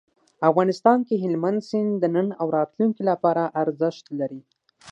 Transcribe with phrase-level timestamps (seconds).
[0.49, 4.41] افغانستان کې هلمند سیند د نن او راتلونکي لپاره ارزښت لري.